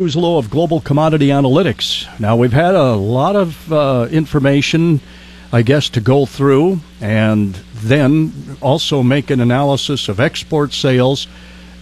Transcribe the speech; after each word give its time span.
Zuzolo 0.00 0.38
of 0.38 0.48
Global 0.48 0.80
Commodity 0.80 1.30
Analytics. 1.30 2.20
Now, 2.20 2.36
we've 2.36 2.52
had 2.52 2.76
a 2.76 2.92
lot 2.92 3.34
of 3.34 3.72
uh, 3.72 4.06
information, 4.12 5.00
I 5.52 5.62
guess, 5.62 5.88
to 5.88 6.00
go 6.00 6.24
through, 6.24 6.78
and 7.00 7.56
then 7.74 8.56
also 8.60 9.02
make 9.02 9.28
an 9.30 9.40
analysis 9.40 10.08
of 10.08 10.20
export 10.20 10.72
sales, 10.72 11.26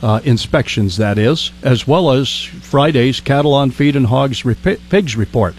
uh, 0.01 0.21
inspections, 0.25 0.97
that 0.97 1.19
is, 1.19 1.53
as 1.63 1.87
well 1.87 2.11
as 2.11 2.43
Friday's 2.43 3.21
cattle 3.21 3.53
on 3.53 3.71
feed 3.71 3.97
and 3.97 4.07
hogs 4.07 4.43
pigs 4.89 5.15
report. 5.15 5.55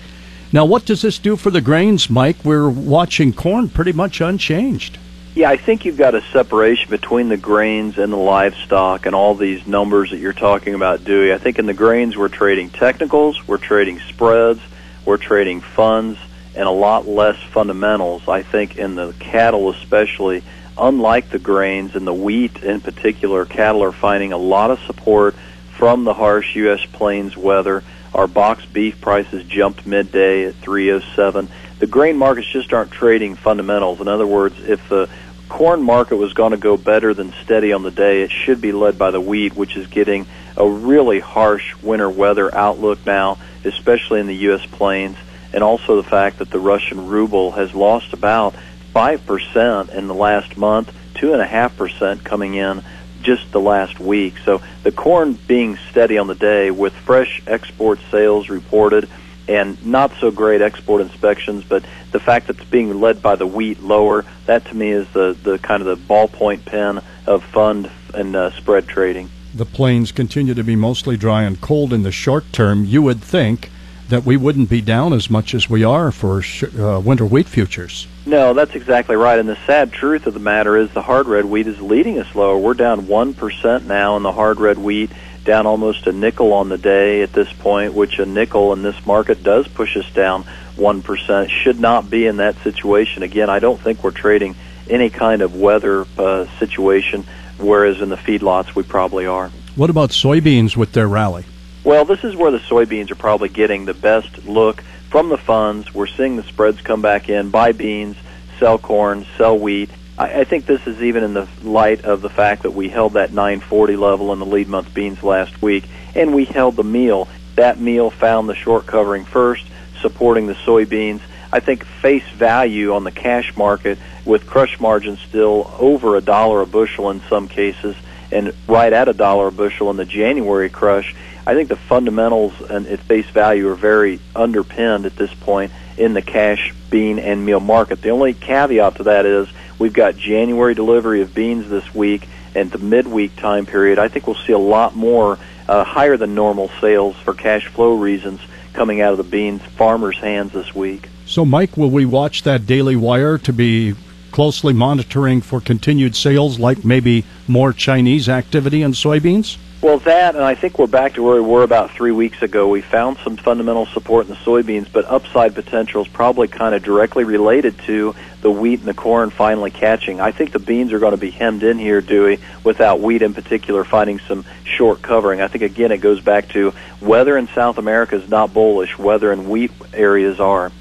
Now, 0.52 0.66
what 0.66 0.84
does 0.84 1.04
this 1.04 1.20
do 1.20 1.36
for 1.36 1.52
the 1.52 1.62
grains, 1.62 2.10
Mike? 2.10 2.44
We're 2.44 2.70
watching 2.70 3.34
corn 3.34 3.70
pretty 3.70 3.92
much 3.92 4.20
unchanged. 4.20 4.98
Yeah, 5.38 5.52
I 5.52 5.58
think 5.58 5.86
you've 5.86 5.98
got 5.98 6.16
a 6.16 6.24
separation 6.34 6.90
between 6.90 7.30
the 7.30 7.38
grains 7.38 8.00
and 8.00 8.12
the 8.12 8.18
livestock 8.18 9.06
and 9.06 9.14
all 9.14 9.36
these 9.36 9.68
numbers 9.68 10.10
that 10.10 10.18
you're 10.18 10.34
talking 10.34 10.74
about, 10.74 11.04
Dewey. 11.04 11.32
I 11.32 11.38
think 11.38 11.60
in 11.60 11.68
the 11.68 11.76
grains 11.76 12.18
we're 12.18 12.28
trading 12.28 12.72
technicals, 12.72 13.48
we're 13.48 13.60
trading 13.60 14.00
spreads, 14.00 14.60
we're 15.06 15.18
trading 15.18 15.62
funds, 15.62 16.18
and 16.56 16.68
a 16.68 16.72
lot 16.72 17.08
less 17.08 17.38
fundamentals. 17.52 18.28
I 18.28 18.42
think 18.42 18.80
in 18.80 18.96
the 18.96 19.14
cattle 19.20 19.70
especially, 19.70 20.42
unlike 20.76 21.30
the 21.30 21.38
grains 21.38 21.96
and 21.96 22.08
the 22.08 22.16
wheat 22.16 22.64
in 22.64 22.82
particular, 22.82 23.46
cattle 23.46 23.84
are 23.84 23.92
finding 23.92 24.34
a 24.34 24.40
lot 24.40 24.72
of 24.72 24.80
support 24.88 25.36
from 25.78 26.04
the 26.04 26.16
harsh 26.16 26.56
U.S. 26.56 26.84
plains 26.94 27.38
weather. 27.38 27.84
Our 28.16 28.26
box 28.26 28.66
beef 28.66 29.00
prices 29.00 29.44
jumped 29.44 29.86
midday 29.86 30.46
at 30.46 30.56
307. 30.56 31.48
The 31.78 31.86
grain 31.86 32.18
markets 32.18 32.48
just 32.52 32.74
aren't 32.74 32.90
trading 32.90 33.36
fundamentals. 33.36 34.02
In 34.02 34.08
other 34.08 34.26
words, 34.26 34.56
if 34.62 34.90
the 34.90 35.08
corn 35.50 35.82
market 35.82 36.18
was 36.18 36.34
going 36.34 36.52
to 36.52 36.58
go 36.58 36.78
better 36.78 37.14
than 37.14 37.34
steady 37.44 37.74
on 37.74 37.84
the 37.84 37.92
day, 37.92 38.22
it 38.22 38.32
should 38.32 38.62
be 38.62 38.72
led 38.72 38.98
by 38.98 39.12
the 39.12 39.22
wheat, 39.22 39.56
which 39.56 39.76
is 39.76 39.88
getting 39.88 40.26
a 40.56 40.68
really 40.68 41.20
harsh 41.20 41.76
winter 41.82 42.10
weather 42.10 42.54
outlook 42.54 43.06
now, 43.06 43.38
especially 43.64 44.20
in 44.20 44.28
the 44.28 44.36
U.S. 44.36 44.66
plains, 44.66 45.18
and 45.54 45.64
also 45.64 45.96
the 45.96 46.08
fact 46.08 46.40
that 46.40 46.50
the 46.50 46.60
Russian 46.60 47.08
ruble 47.08 47.52
has 47.52 47.74
lost 47.74 48.14
about 48.14 48.56
5% 48.94 49.90
in 49.90 50.08
the 50.08 50.14
last 50.14 50.58
month, 50.58 50.94
2.5% 51.16 52.24
coming 52.24 52.56
in 52.56 52.84
just 53.22 53.52
the 53.52 53.60
last 53.60 54.00
week. 54.00 54.36
So 54.46 54.62
the 54.84 54.92
corn 54.92 55.34
being 55.34 55.78
steady 55.92 56.18
on 56.18 56.28
the 56.28 56.36
day 56.36 56.72
with 56.72 56.94
fresh 56.94 57.42
export 57.46 58.00
sales 58.12 58.50
reported 58.50 59.10
and 59.48 59.84
not 59.86 60.12
so 60.20 60.32
great 60.32 60.62
export 60.62 61.02
inspections, 61.02 61.64
but 61.64 61.84
the 62.12 62.20
fact 62.20 62.48
that 62.48 62.58
it's 62.58 62.70
being 62.70 63.00
led 63.00 63.22
by 63.22 63.36
the 63.36 63.48
wheat 63.48 63.82
lower, 63.82 64.26
that 64.46 64.66
to 64.66 64.76
me 64.76 64.90
is 64.90 65.08
the, 65.14 65.38
the 65.44 65.58
kind 65.60 65.82
of 65.82 65.88
the 65.88 66.14
ballpoint 66.14 66.66
pen 66.66 67.02
of 67.26 67.44
fund 67.44 67.90
and 68.14 68.36
uh, 68.36 68.52
spread 68.52 68.88
trading. 68.88 69.30
The 69.54 69.66
plains 69.66 70.12
continue 70.12 70.54
to 70.54 70.64
be 70.64 70.76
mostly 70.76 71.18
dry 71.18 71.44
and 71.44 71.60
cold 71.60 71.94
in 71.94 72.04
the 72.04 72.12
short 72.12 72.52
term. 72.52 72.86
You 72.86 73.02
would 73.02 73.22
think 73.22 73.72
that 74.10 74.24
we 74.24 74.38
wouldn't 74.38 74.70
be 74.70 74.82
down 74.82 75.14
as 75.14 75.30
much 75.30 75.54
as 75.54 75.70
we 75.70 75.84
are 75.84 76.12
for 76.12 76.42
sh- 76.42 76.64
uh, 76.64 77.02
winter 77.04 77.26
wheat 77.26 77.48
futures. 77.48 78.08
No, 78.26 78.54
that's 78.54 78.76
exactly 78.76 79.16
right. 79.16 79.40
And 79.40 79.50
the 79.50 79.58
sad 79.66 79.92
truth 79.92 80.28
of 80.28 80.34
the 80.34 80.40
matter 80.40 80.78
is 80.78 80.92
the 80.92 81.02
hard 81.02 81.28
red 81.28 81.46
wheat 81.46 81.68
is 81.68 81.82
leading 81.82 82.20
us 82.20 82.34
lower. 82.36 82.58
We're 82.58 82.74
down 82.74 83.04
1% 83.08 83.86
now 83.86 84.18
in 84.18 84.24
the 84.24 84.32
hard 84.32 84.60
red 84.60 84.78
wheat 84.78 85.12
down 85.48 85.66
almost 85.66 86.06
a 86.06 86.12
nickel 86.12 86.54
on 86.54 86.70
the 86.70 86.78
day 86.78 87.24
at 87.24 87.34
this 87.34 87.52
point, 87.54 87.94
which 87.94 88.20
a 88.20 88.26
nickel 88.26 88.74
in 88.74 88.84
this 88.84 89.04
market 89.06 89.42
does 89.42 89.68
push 89.68 89.98
us 89.98 90.06
down 90.14 90.44
1%. 90.76 91.50
Should 91.50 91.80
not 91.80 92.10
be 92.10 92.28
in 92.28 92.38
that 92.38 92.56
situation. 92.58 93.24
Again, 93.24 93.50
I 93.50 93.58
don't 93.58 93.82
think 93.82 94.04
we're 94.04 94.12
trading 94.12 94.56
any 94.88 95.10
kind 95.10 95.42
of 95.42 95.56
weather 95.56 96.06
uh, 96.18 96.46
situation, 96.60 97.26
whereas 97.58 98.02
in 98.02 98.10
the 98.10 98.18
feedlots 98.18 98.76
we 98.76 98.84
probably 98.84 99.26
are. 99.26 99.50
What 99.76 99.90
about 99.90 100.12
soybeans 100.12 100.78
with 100.78 100.92
their 100.92 101.08
rally? 101.08 101.46
Well, 101.84 102.06
this 102.06 102.24
is 102.24 102.36
where 102.36 102.52
the 102.52 102.60
soybeans 102.60 103.10
are 103.10 103.16
probably 103.16 103.50
getting 103.50 103.86
the 103.86 103.94
best 103.94 104.46
look 104.46 104.82
from 105.10 105.30
the 105.30 105.38
funds. 105.38 105.94
We're 105.94 106.08
seeing 106.08 106.36
the 106.36 106.44
spreads 106.44 106.82
come 106.82 107.02
back 107.02 107.30
in, 107.30 107.50
buy 107.50 107.72
beans, 107.72 108.18
sell 108.60 108.78
corn, 108.78 109.26
sell 109.38 109.58
wheat 109.58 109.90
I, 110.18 110.42
I 110.42 110.44
think 110.44 110.66
this 110.66 110.86
is 110.88 111.02
even 111.02 111.24
in 111.24 111.34
the 111.34 111.48
light 111.64 112.06
of 112.06 112.22
the 112.22 112.30
fact 112.30 112.64
that 112.64 112.72
we 112.72 112.90
held 112.90 113.14
that 113.14 113.32
940 113.32 113.96
level 113.96 114.34
in 114.34 114.40
the 114.40 114.46
lead 114.46 114.68
month 114.68 114.94
beans 114.94 115.24
last 115.24 115.62
week, 115.62 115.86
and 116.16 116.34
we 116.34 116.46
held 116.46 116.76
the 116.76 116.84
meal. 116.84 117.28
That 117.56 117.80
meal 117.80 118.10
found 118.10 118.50
the 118.50 118.56
short 118.56 118.86
covering 118.86 119.26
first, 119.26 119.66
supporting 120.02 120.48
the 120.48 120.54
soybeans. 120.54 121.22
I 121.52 121.60
think 121.60 121.86
face 121.86 122.28
value 122.32 122.94
on 122.94 123.04
the 123.04 123.12
cash 123.12 123.56
market 123.56 123.98
with 124.26 124.48
crush 124.48 124.80
margins 124.80 125.20
still 125.22 125.74
over 125.80 126.18
a 126.18 126.22
dollar 126.22 126.62
a 126.62 126.68
bushel 126.68 127.10
in 127.10 127.22
some 127.30 127.48
cases 127.48 127.96
and 128.32 128.54
right 128.68 128.92
at 128.92 129.08
a 129.08 129.14
dollar 129.14 129.48
a 129.48 129.52
bushel 129.52 129.90
in 129.90 129.96
the 129.98 130.06
January 130.06 130.70
crush. 130.70 131.16
I 131.46 131.54
think 131.54 131.70
the 131.70 131.78
fundamentals 131.78 132.54
and 132.70 132.86
at 132.88 133.00
face 133.00 133.28
value 133.28 133.70
are 133.70 133.76
very 133.76 134.20
underpinned 134.36 135.06
at 135.06 135.16
this 135.16 135.34
point 135.34 135.72
in 135.98 136.14
the 136.14 136.22
cash 136.22 136.74
bean 136.90 137.20
and 137.20 137.46
meal 137.46 137.62
market. 137.62 138.02
The 138.02 138.10
only 138.10 138.34
caveat 138.34 138.96
to 138.98 139.04
that 139.04 139.26
is 139.26 139.48
We've 139.80 139.94
got 139.94 140.18
January 140.18 140.74
delivery 140.74 141.22
of 141.22 141.34
beans 141.34 141.70
this 141.70 141.94
week 141.94 142.28
and 142.56 142.72
the 142.72 142.80
midweek 142.80 143.36
time 143.36 143.66
period. 143.66 144.00
I 144.00 144.08
think 144.08 144.26
we'll 144.26 144.36
see 144.36 144.54
a 144.54 144.58
lot 144.58 144.96
more 144.96 145.38
uh, 145.68 145.84
higher 145.84 146.18
than 146.18 146.34
normal 146.34 146.70
sales 146.82 147.16
for 147.18 147.34
cash 147.34 147.68
flow 147.68 147.96
reasons 147.96 148.40
coming 148.74 149.02
out 149.02 149.12
of 149.12 149.18
the 149.18 149.24
beans 149.24 149.62
farmers' 149.76 150.18
hands 150.18 150.54
this 150.54 150.74
week. 150.74 151.10
So, 151.26 151.44
Mike, 151.46 151.78
will 151.78 151.90
we 151.90 152.06
watch 152.06 152.44
that 152.44 152.66
daily 152.66 152.96
wire 152.96 153.38
to 153.40 153.54
be 153.54 153.96
closely 154.32 154.74
monitoring 154.74 155.42
for 155.42 155.60
continued 155.60 156.16
sales, 156.16 156.60
like 156.60 156.86
maybe 156.86 157.26
more 157.48 157.74
Chinese 157.74 158.30
activity 158.30 158.82
in 158.82 158.92
soybeans? 158.92 159.58
Well, 159.80 160.00
that, 160.00 160.34
and 160.34 160.44
I 160.44 160.56
think 160.56 160.80
we're 160.80 160.88
back 160.88 161.14
to 161.14 161.24
where 161.24 161.36
we 161.36 161.48
were 161.48 161.62
about 161.62 161.92
three 161.92 162.12
weeks 162.12 162.42
ago. 162.42 162.68
We 162.68 162.82
found 162.82 163.18
some 163.24 163.38
fundamental 163.38 163.86
support 163.86 164.26
in 164.26 164.32
the 164.32 164.38
soybeans, 164.38 164.92
but 164.92 165.06
upside 165.06 165.54
potential 165.54 166.02
is 166.02 166.08
probably 166.08 166.48
kind 166.48 166.74
of 166.74 166.82
directly 166.82 167.24
related 167.26 167.78
to 167.86 168.16
the 168.42 168.50
wheat 168.50 168.80
and 168.80 168.88
the 168.88 168.96
corn 168.96 169.30
finally 169.30 169.70
catching. 169.70 170.20
I 170.20 170.32
think 170.32 170.52
the 170.52 170.58
beans 170.58 170.94
are 170.94 171.00
going 171.00 171.12
to 171.12 171.18
be 171.18 171.30
hemmed 171.30 171.62
in 171.62 171.78
here, 171.78 172.02
Dewey, 172.02 172.40
without 172.64 173.02
wheat 173.02 173.22
in 173.22 173.36
particular 173.36 173.84
finding 173.84 174.18
some 174.18 174.46
short 174.64 175.04
covering. 175.04 175.42
I 175.42 175.48
think, 175.48 175.64
again, 175.64 175.92
it 175.92 176.00
goes 176.00 176.22
back 176.22 176.50
to 176.50 176.74
weather 177.00 177.38
in 177.38 177.48
South 177.50 177.78
America 177.78 178.16
is 178.16 178.28
not 178.28 178.56
bullish, 178.56 178.98
weather 178.98 179.32
in 179.32 179.48
wheat 179.48 179.72
areas 179.94 180.40
are. 180.40 180.72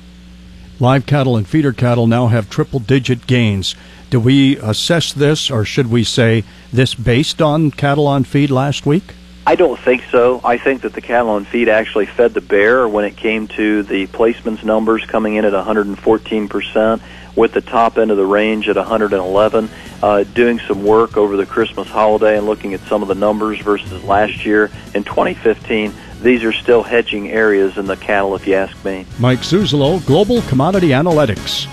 Live 0.80 1.04
cattle 1.04 1.36
and 1.36 1.46
feeder 1.46 1.72
cattle 1.72 2.06
now 2.06 2.28
have 2.28 2.48
triple 2.48 2.80
digit 2.80 3.26
gains. 3.26 3.74
Do 4.10 4.20
we 4.20 4.56
assess 4.58 5.12
this, 5.12 5.50
or 5.50 5.64
should 5.64 5.90
we 5.90 6.04
say 6.04 6.44
this 6.72 6.94
based 6.94 7.42
on 7.42 7.70
cattle 7.70 8.06
on 8.06 8.24
feed 8.24 8.50
last 8.50 8.86
week? 8.86 9.14
I 9.46 9.54
don't 9.54 9.78
think 9.78 10.02
so. 10.10 10.40
I 10.44 10.58
think 10.58 10.82
that 10.82 10.92
the 10.92 11.00
cattle 11.00 11.30
on 11.30 11.44
feed 11.44 11.68
actually 11.68 12.06
fed 12.06 12.34
the 12.34 12.40
bear 12.40 12.88
when 12.88 13.04
it 13.04 13.16
came 13.16 13.46
to 13.48 13.82
the 13.84 14.06
placements 14.08 14.64
numbers 14.64 15.04
coming 15.06 15.34
in 15.36 15.44
at 15.44 15.52
114%, 15.52 17.00
with 17.36 17.52
the 17.52 17.60
top 17.60 17.98
end 17.98 18.10
of 18.10 18.16
the 18.16 18.26
range 18.26 18.68
at 18.68 18.76
111. 18.76 19.68
Uh, 20.02 20.24
doing 20.34 20.58
some 20.60 20.84
work 20.84 21.16
over 21.16 21.36
the 21.36 21.46
Christmas 21.46 21.88
holiday 21.88 22.36
and 22.36 22.46
looking 22.46 22.74
at 22.74 22.80
some 22.82 23.02
of 23.02 23.08
the 23.08 23.14
numbers 23.14 23.60
versus 23.60 24.02
last 24.04 24.44
year 24.44 24.70
in 24.94 25.04
2015 25.04 25.92
these 26.22 26.44
are 26.44 26.52
still 26.52 26.82
hedging 26.82 27.30
areas 27.30 27.76
in 27.76 27.86
the 27.86 27.96
cattle, 27.96 28.34
if 28.34 28.46
you 28.46 28.54
ask 28.54 28.84
me. 28.84 29.06
Mike 29.18 29.40
Zuzolo, 29.40 30.04
Global 30.06 30.42
Commodity 30.42 30.88
Analytics. 30.88 31.68